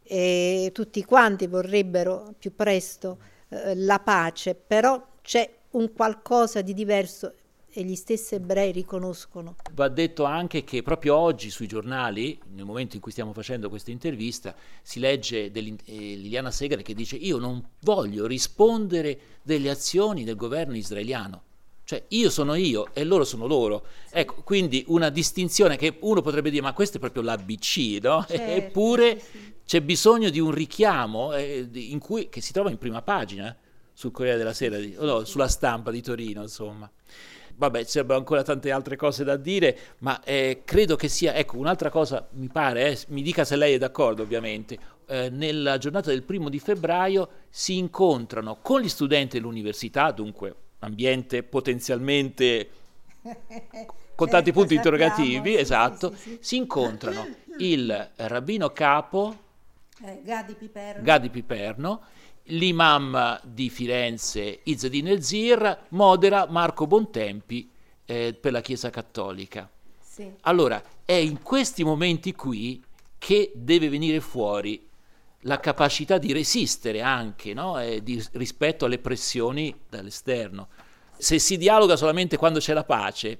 e 0.03 0.71
tutti 0.73 1.03
quanti 1.03 1.47
vorrebbero 1.47 2.33
più 2.37 2.55
presto 2.55 3.19
eh, 3.49 3.75
la 3.75 3.99
pace, 3.99 4.55
però 4.55 5.03
c'è 5.21 5.57
un 5.71 5.91
qualcosa 5.93 6.61
di 6.61 6.73
diverso 6.73 7.33
e 7.71 7.83
gli 7.83 7.95
stessi 7.95 8.35
ebrei 8.35 8.71
riconoscono. 8.71 9.55
Va 9.73 9.87
detto 9.89 10.23
anche 10.23 10.63
che 10.63 10.81
proprio 10.81 11.15
oggi 11.15 11.51
sui 11.51 11.67
giornali, 11.67 12.39
nel 12.53 12.65
momento 12.65 12.95
in 12.95 13.01
cui 13.01 13.11
stiamo 13.11 13.33
facendo 13.33 13.69
questa 13.69 13.91
intervista, 13.91 14.55
si 14.81 14.99
legge 14.99 15.51
eh, 15.51 15.51
Liliana 15.51 16.49
Segre 16.49 16.81
che 16.81 16.95
dice 16.95 17.15
io 17.15 17.37
non 17.37 17.63
voglio 17.81 18.25
rispondere 18.25 19.19
delle 19.43 19.69
azioni 19.69 20.23
del 20.23 20.35
governo 20.35 20.75
israeliano. 20.75 21.43
Cioè 21.89 22.03
io 22.09 22.29
sono 22.29 22.53
io 22.53 22.89
e 22.93 23.03
loro 23.03 23.23
sono 23.23 23.47
loro. 23.47 23.83
Ecco, 24.11 24.43
quindi 24.43 24.83
una 24.89 25.09
distinzione 25.09 25.75
che 25.75 25.97
uno 26.01 26.21
potrebbe 26.21 26.51
dire 26.51 26.61
ma 26.61 26.71
questo 26.71 26.97
è 26.97 26.99
proprio 26.99 27.23
l'ABC, 27.23 27.97
no? 28.03 28.23
Certo, 28.29 28.43
Eppure 28.43 29.19
sì. 29.19 29.55
c'è 29.65 29.81
bisogno 29.81 30.29
di 30.29 30.39
un 30.39 30.51
richiamo 30.51 31.33
eh, 31.33 31.67
in 31.73 31.97
cui, 31.97 32.29
che 32.29 32.41
si 32.41 32.53
trova 32.53 32.69
in 32.69 32.77
prima 32.77 33.01
pagina 33.01 33.57
sul 33.91 34.11
Corriere 34.11 34.37
della 34.37 34.53
Sera, 34.53 34.77
di, 34.77 34.95
no, 34.99 35.25
sulla 35.25 35.47
stampa 35.47 35.89
di 35.89 36.03
Torino, 36.03 36.43
insomma 36.43 36.87
vabbè, 37.55 37.83
ci 37.85 37.89
sarebbero 37.89 38.19
ancora 38.19 38.43
tante 38.43 38.69
altre 38.69 38.95
cose 38.95 39.23
da 39.23 39.35
dire, 39.35 39.75
ma 40.01 40.21
eh, 40.23 40.61
credo 40.63 40.95
che 40.95 41.07
sia, 41.07 41.33
ecco, 41.33 41.57
un'altra 41.57 41.89
cosa 41.89 42.27
mi 42.33 42.49
pare, 42.49 42.91
eh, 42.91 42.99
mi 43.07 43.23
dica 43.23 43.43
se 43.43 43.55
lei 43.55 43.73
è 43.73 43.77
d'accordo 43.79 44.21
ovviamente, 44.21 44.77
eh, 45.07 45.31
nella 45.31 45.79
giornata 45.79 46.11
del 46.11 46.21
primo 46.21 46.49
di 46.49 46.59
febbraio 46.59 47.29
si 47.49 47.77
incontrano 47.79 48.59
con 48.61 48.79
gli 48.79 48.87
studenti 48.87 49.37
dell'università, 49.37 50.11
dunque 50.11 50.55
ambiente 50.79 51.43
potenzialmente 51.43 52.69
con 54.15 54.27
tanti 54.27 54.45
certo, 54.45 54.59
punti 54.59 54.75
interrogativi, 54.75 55.55
esatto, 55.55 56.13
si 56.39 56.57
incontrano 56.57 57.27
il 57.59 58.11
rabbino 58.15 58.69
capo 58.71 59.47
eh, 60.03 60.21
Gadi 60.23 60.53
Piperno, 60.53 61.03
Gadi 61.03 61.29
Piperno 61.29 62.01
l'imam 62.49 63.39
di 63.43 63.69
Firenze 63.69 64.59
Izzadin 64.63 65.07
El-Zir 65.07 65.85
modera 65.89 66.47
Marco 66.49 66.87
Bontempi 66.87 67.69
eh, 68.05 68.33
per 68.33 68.51
la 68.51 68.61
Chiesa 68.61 68.89
Cattolica. 68.89 69.69
Sì. 69.99 70.31
Allora, 70.41 70.81
è 71.05 71.13
in 71.13 71.41
questi 71.41 71.83
momenti 71.83 72.33
qui 72.33 72.83
che 73.17 73.51
deve 73.53 73.89
venire 73.89 74.19
fuori 74.19 74.88
la 75.43 75.59
capacità 75.59 76.17
di 76.17 76.33
resistere 76.33 77.01
anche 77.01 77.53
no? 77.53 77.79
di, 78.01 78.23
rispetto 78.33 78.85
alle 78.85 78.99
pressioni 78.99 79.73
dall'esterno. 79.87 80.67
Se 81.17 81.39
si 81.39 81.57
dialoga 81.57 81.95
solamente 81.95 82.37
quando 82.37 82.59
c'è 82.59 82.73
la 82.73 82.83
pace, 82.83 83.39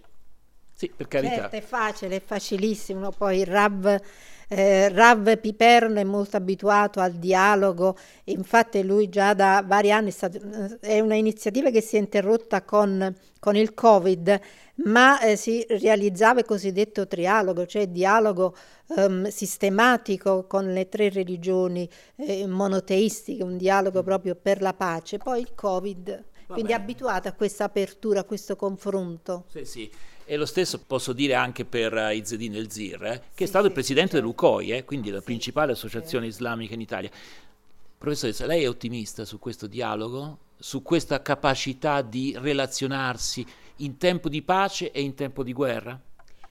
sì, 0.74 0.92
per 0.96 1.08
carità. 1.08 1.36
Certo, 1.36 1.56
è 1.56 1.62
facile, 1.62 2.16
è 2.18 2.22
facilissimo. 2.22 3.12
Poi 3.12 3.40
il 3.40 3.46
Rav 3.46 4.02
eh, 4.50 4.90
Rav 4.90 5.38
Piperno 5.38 6.00
è 6.00 6.04
molto 6.04 6.36
abituato 6.36 7.00
al 7.00 7.14
dialogo, 7.14 7.96
infatti 8.26 8.84
lui 8.84 9.08
già 9.08 9.34
da 9.36 9.64
vari 9.66 9.92
anni 9.92 10.10
è, 10.10 10.12
stato, 10.12 10.40
è 10.82 11.00
una 11.00 11.16
iniziativa 11.16 11.70
che 11.70 11.82
si 11.82 11.96
è 11.96 12.00
interrotta 12.00 12.64
con, 12.64 13.16
con 13.40 13.56
il 13.56 13.76
Covid, 13.76 14.40
ma 14.86 15.20
eh, 15.20 15.36
si 15.36 15.64
realizzava 15.70 16.40
il 16.40 16.46
cosiddetto 16.46 17.08
trialogo, 17.08 17.66
cioè 17.68 17.88
dialogo 17.88 18.56
um, 18.88 19.28
sistematico 19.28 20.48
con 20.48 20.74
le 20.74 20.90
tre 20.90 21.10
religioni 21.10 21.88
eh, 22.16 22.48
monoteistiche, 22.48 23.44
un 23.44 23.56
dialogo 23.56 24.02
proprio 24.02 24.36
per 24.36 24.62
la 24.62 24.74
pace. 24.74 25.18
Poi 25.20 25.42
il 25.42 25.54
Covid, 25.54 26.26
quindi 26.48 26.72
è 26.72 26.76
abituato 26.76 27.28
a 27.28 27.34
questa 27.34 27.66
apertura, 27.66 28.22
a 28.22 28.24
questo 28.24 28.56
confronto. 28.56 29.46
Sì, 29.50 29.66
sì. 29.66 29.92
E 30.32 30.38
lo 30.38 30.46
stesso 30.46 30.84
posso 30.86 31.12
dire 31.12 31.34
anche 31.34 31.66
per 31.66 31.92
uh, 31.92 32.12
Izzedin 32.12 32.54
El 32.54 32.72
Zir, 32.72 33.04
eh, 33.04 33.22
che 33.34 33.46
è 33.46 33.48
stato 33.48 33.66
il 33.66 33.72
presidente 33.72 34.12
certo. 34.12 34.28
dell'UCOI, 34.28 34.74
eh, 34.74 34.86
quindi 34.86 35.10
la 35.10 35.22
principale 35.22 35.72
associazione 35.72 36.26
certo. 36.26 36.44
islamica 36.44 36.76
in 36.76 36.82
Italia. 36.82 37.10
Professoressa, 37.98 38.46
lei 38.46 38.62
è 38.62 38.70
ottimista 38.70 39.26
su 39.26 39.40
questo 39.40 39.66
dialogo? 39.66 40.38
Su 40.56 40.84
questa 40.84 41.24
capacità 41.24 42.04
di 42.04 42.38
relazionarsi 42.40 43.44
in 43.78 43.98
tempo 43.98 44.30
di 44.30 44.44
pace 44.44 44.92
e 44.92 45.02
in 45.02 45.16
tempo 45.16 45.42
di 45.42 45.52
guerra? 45.52 46.00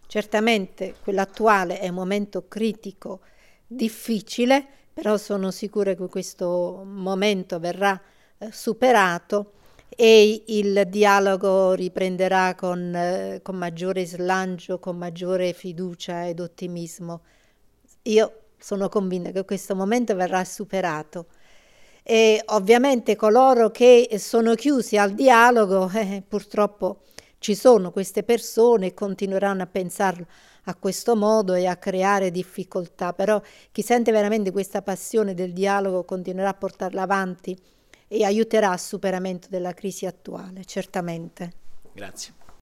Certamente, 0.08 0.96
quello 1.00 1.20
attuale 1.20 1.78
è 1.78 1.86
un 1.86 1.94
momento 1.94 2.48
critico, 2.48 3.20
difficile, 3.64 4.66
però 4.92 5.16
sono 5.16 5.52
sicura 5.52 5.94
che 5.94 6.08
questo 6.08 6.82
momento 6.84 7.60
verrà 7.60 8.00
eh, 8.38 8.50
superato 8.50 9.52
e 9.88 10.44
il 10.46 10.84
dialogo 10.88 11.72
riprenderà 11.72 12.54
con, 12.54 12.94
eh, 12.94 13.40
con 13.42 13.56
maggiore 13.56 14.06
slancio, 14.06 14.78
con 14.78 14.96
maggiore 14.96 15.52
fiducia 15.52 16.26
ed 16.26 16.40
ottimismo. 16.40 17.22
Io 18.02 18.32
sono 18.58 18.88
convinta 18.88 19.30
che 19.30 19.44
questo 19.44 19.74
momento 19.74 20.14
verrà 20.14 20.44
superato. 20.44 21.26
E 22.02 22.42
ovviamente 22.46 23.16
coloro 23.16 23.70
che 23.70 24.08
sono 24.18 24.54
chiusi 24.54 24.96
al 24.96 25.12
dialogo, 25.12 25.90
eh, 25.94 26.22
purtroppo 26.26 27.00
ci 27.38 27.54
sono 27.54 27.90
queste 27.90 28.22
persone 28.22 28.86
e 28.86 28.94
continueranno 28.94 29.62
a 29.62 29.66
pensarlo 29.66 30.26
a 30.64 30.74
questo 30.74 31.16
modo 31.16 31.54
e 31.54 31.66
a 31.66 31.76
creare 31.76 32.30
difficoltà, 32.30 33.12
però 33.12 33.40
chi 33.72 33.82
sente 33.82 34.12
veramente 34.12 34.50
questa 34.52 34.82
passione 34.82 35.34
del 35.34 35.52
dialogo 35.52 36.04
continuerà 36.04 36.50
a 36.50 36.54
portarla 36.54 37.02
avanti 37.02 37.56
e 38.08 38.24
aiuterà 38.24 38.70
al 38.70 38.80
superamento 38.80 39.48
della 39.50 39.74
crisi 39.74 40.06
attuale, 40.06 40.64
certamente. 40.64 41.52
Grazie. 41.92 42.37